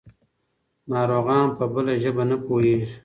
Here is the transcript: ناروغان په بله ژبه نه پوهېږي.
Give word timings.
ناروغان 0.91 1.47
په 1.57 1.65
بله 1.73 1.93
ژبه 2.01 2.23
نه 2.29 2.37
پوهېږي. 2.45 2.95